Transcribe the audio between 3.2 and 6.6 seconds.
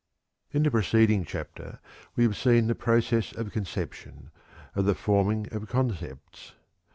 of conception of the forming of concepts.